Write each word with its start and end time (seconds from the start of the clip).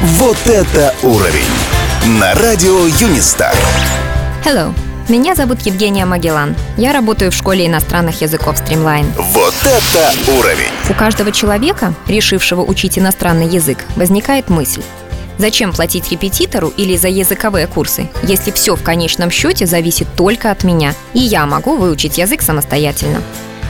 Вот 0.00 0.36
это 0.46 0.94
уровень! 1.02 1.42
На 2.20 2.32
радио 2.34 2.86
Юнистар. 3.00 3.52
Hello, 4.44 4.72
меня 5.08 5.34
зовут 5.34 5.62
Евгения 5.62 6.04
Магеллан. 6.04 6.54
Я 6.76 6.92
работаю 6.92 7.32
в 7.32 7.34
школе 7.34 7.66
иностранных 7.66 8.20
языков 8.20 8.62
Streamline. 8.62 9.10
Вот 9.32 9.54
это 9.64 10.12
уровень! 10.38 10.70
У 10.88 10.94
каждого 10.94 11.32
человека, 11.32 11.94
решившего 12.06 12.62
учить 12.62 12.96
иностранный 12.96 13.48
язык, 13.48 13.78
возникает 13.96 14.50
мысль. 14.50 14.84
Зачем 15.36 15.72
платить 15.72 16.12
репетитору 16.12 16.68
или 16.68 16.96
за 16.96 17.08
языковые 17.08 17.66
курсы, 17.66 18.08
если 18.22 18.52
все 18.52 18.76
в 18.76 18.82
конечном 18.84 19.32
счете 19.32 19.66
зависит 19.66 20.06
только 20.16 20.52
от 20.52 20.62
меня, 20.62 20.94
и 21.12 21.18
я 21.18 21.44
могу 21.44 21.76
выучить 21.76 22.18
язык 22.18 22.42
самостоятельно? 22.42 23.20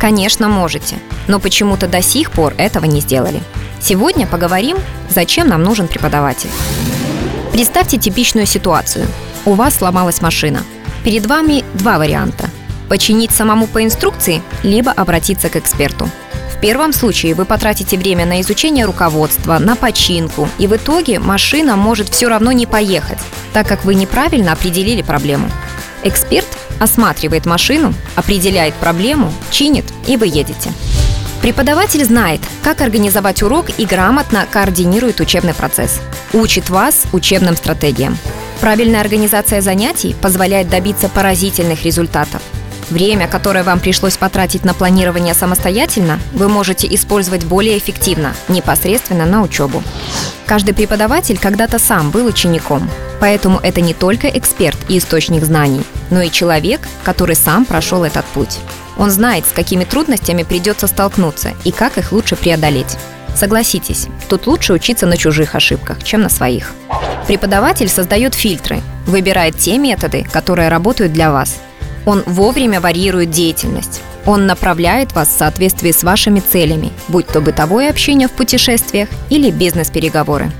Конечно, 0.00 0.48
можете, 0.48 0.96
но 1.28 1.38
почему-то 1.38 1.86
до 1.86 2.00
сих 2.00 2.30
пор 2.30 2.54
этого 2.56 2.86
не 2.86 3.02
сделали. 3.02 3.42
Сегодня 3.84 4.26
поговорим, 4.26 4.78
зачем 5.10 5.46
нам 5.46 5.62
нужен 5.62 5.88
преподаватель. 5.88 6.48
Представьте 7.52 7.98
типичную 7.98 8.46
ситуацию. 8.46 9.06
У 9.44 9.52
вас 9.52 9.74
сломалась 9.74 10.22
машина. 10.22 10.62
Перед 11.04 11.26
вами 11.26 11.62
два 11.74 11.98
варианта. 11.98 12.48
Починить 12.88 13.30
самому 13.30 13.66
по 13.66 13.84
инструкции, 13.84 14.40
либо 14.62 14.90
обратиться 14.90 15.50
к 15.50 15.56
эксперту. 15.56 16.08
В 16.56 16.60
первом 16.62 16.94
случае 16.94 17.34
вы 17.34 17.44
потратите 17.44 17.98
время 17.98 18.24
на 18.24 18.40
изучение 18.40 18.86
руководства, 18.86 19.58
на 19.58 19.76
починку, 19.76 20.48
и 20.56 20.66
в 20.66 20.74
итоге 20.74 21.18
машина 21.18 21.76
может 21.76 22.08
все 22.08 22.28
равно 22.28 22.52
не 22.52 22.64
поехать, 22.64 23.18
так 23.52 23.68
как 23.68 23.84
вы 23.84 23.96
неправильно 23.96 24.52
определили 24.52 25.02
проблему. 25.02 25.50
Эксперт 26.02 26.48
осматривает 26.80 27.44
машину, 27.44 27.92
определяет 28.14 28.72
проблему, 28.76 29.30
чинит, 29.50 29.84
и 30.06 30.16
вы 30.16 30.28
едете. 30.28 30.72
Преподаватель 31.44 32.02
знает, 32.06 32.40
как 32.62 32.80
организовать 32.80 33.42
урок 33.42 33.66
и 33.76 33.84
грамотно 33.84 34.46
координирует 34.50 35.20
учебный 35.20 35.52
процесс. 35.52 36.00
Учит 36.32 36.70
вас 36.70 37.04
учебным 37.12 37.54
стратегиям. 37.54 38.16
Правильная 38.62 39.02
организация 39.02 39.60
занятий 39.60 40.16
позволяет 40.22 40.70
добиться 40.70 41.10
поразительных 41.10 41.84
результатов. 41.84 42.40
Время, 42.88 43.28
которое 43.28 43.62
вам 43.62 43.78
пришлось 43.78 44.16
потратить 44.16 44.64
на 44.64 44.72
планирование 44.72 45.34
самостоятельно, 45.34 46.18
вы 46.32 46.48
можете 46.48 46.86
использовать 46.94 47.44
более 47.44 47.76
эффективно, 47.76 48.32
непосредственно 48.48 49.26
на 49.26 49.42
учебу. 49.42 49.82
Каждый 50.46 50.72
преподаватель 50.72 51.38
когда-то 51.38 51.78
сам 51.78 52.10
был 52.10 52.24
учеником, 52.24 52.88
поэтому 53.20 53.58
это 53.58 53.82
не 53.82 53.92
только 53.92 54.28
эксперт 54.28 54.78
и 54.88 54.96
источник 54.96 55.44
знаний, 55.44 55.84
но 56.08 56.22
и 56.22 56.30
человек, 56.30 56.88
который 57.02 57.36
сам 57.36 57.66
прошел 57.66 58.02
этот 58.02 58.24
путь. 58.24 58.60
Он 58.96 59.10
знает, 59.10 59.46
с 59.46 59.52
какими 59.52 59.84
трудностями 59.84 60.42
придется 60.42 60.86
столкнуться 60.86 61.52
и 61.64 61.72
как 61.72 61.98
их 61.98 62.12
лучше 62.12 62.36
преодолеть. 62.36 62.96
Согласитесь, 63.34 64.06
тут 64.28 64.46
лучше 64.46 64.72
учиться 64.72 65.06
на 65.06 65.16
чужих 65.16 65.54
ошибках, 65.54 66.02
чем 66.04 66.22
на 66.22 66.28
своих. 66.28 66.72
Преподаватель 67.26 67.88
создает 67.88 68.34
фильтры, 68.34 68.80
выбирает 69.06 69.58
те 69.58 69.78
методы, 69.78 70.24
которые 70.30 70.68
работают 70.68 71.12
для 71.12 71.32
вас. 71.32 71.56
Он 72.06 72.22
вовремя 72.26 72.80
варьирует 72.80 73.30
деятельность. 73.30 74.02
Он 74.26 74.46
направляет 74.46 75.12
вас 75.12 75.28
в 75.28 75.38
соответствии 75.38 75.90
с 75.90 76.02
вашими 76.02 76.40
целями, 76.40 76.92
будь 77.08 77.26
то 77.26 77.40
бытовое 77.40 77.90
общение 77.90 78.28
в 78.28 78.32
путешествиях 78.32 79.08
или 79.30 79.50
бизнес-переговоры. 79.50 80.50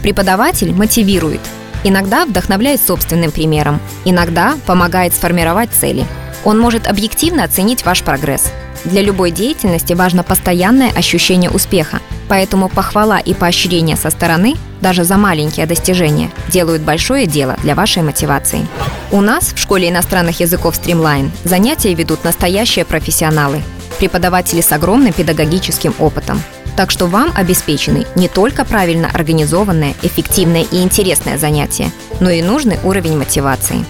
Преподаватель 0.00 0.72
мотивирует, 0.72 1.40
иногда 1.84 2.24
вдохновляет 2.24 2.80
собственным 2.80 3.30
примером, 3.30 3.80
иногда 4.04 4.56
помогает 4.66 5.14
сформировать 5.14 5.70
цели. 5.70 6.04
Он 6.44 6.58
может 6.58 6.86
объективно 6.86 7.44
оценить 7.44 7.84
ваш 7.84 8.02
прогресс. 8.02 8.50
Для 8.84 9.02
любой 9.02 9.30
деятельности 9.30 9.92
важно 9.92 10.24
постоянное 10.24 10.90
ощущение 10.90 11.50
успеха, 11.50 12.00
поэтому 12.28 12.68
похвала 12.68 13.18
и 13.18 13.32
поощрение 13.32 13.96
со 13.96 14.10
стороны, 14.10 14.56
даже 14.80 15.04
за 15.04 15.16
маленькие 15.16 15.66
достижения, 15.66 16.30
делают 16.48 16.82
большое 16.82 17.26
дело 17.26 17.56
для 17.62 17.74
вашей 17.74 18.02
мотивации. 18.02 18.66
У 19.12 19.20
нас 19.20 19.52
в 19.52 19.58
школе 19.58 19.88
иностранных 19.88 20.40
языков 20.40 20.80
Streamline 20.80 21.30
занятия 21.44 21.94
ведут 21.94 22.24
настоящие 22.24 22.84
профессионалы, 22.84 23.62
преподаватели 23.98 24.60
с 24.60 24.72
огромным 24.72 25.12
педагогическим 25.12 25.94
опытом. 26.00 26.42
Так 26.76 26.90
что 26.90 27.06
вам 27.06 27.30
обеспечены 27.36 28.06
не 28.16 28.28
только 28.28 28.64
правильно 28.64 29.08
организованное, 29.12 29.94
эффективное 30.02 30.62
и 30.62 30.82
интересное 30.82 31.38
занятие, 31.38 31.92
но 32.18 32.30
и 32.30 32.42
нужный 32.42 32.78
уровень 32.82 33.16
мотивации. 33.16 33.84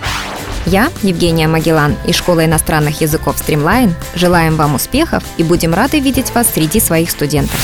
Я, 0.66 0.90
Евгения 1.02 1.48
Магеллан 1.48 1.96
из 2.06 2.14
Школы 2.14 2.44
иностранных 2.44 3.00
языков 3.00 3.36
Streamline, 3.36 3.92
желаем 4.14 4.56
вам 4.56 4.74
успехов 4.74 5.24
и 5.36 5.42
будем 5.42 5.74
рады 5.74 5.98
видеть 5.98 6.32
вас 6.34 6.46
среди 6.52 6.80
своих 6.80 7.10
студентов. 7.10 7.58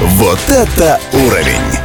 Вот 0.00 0.40
это 0.48 1.00
уровень! 1.12 1.81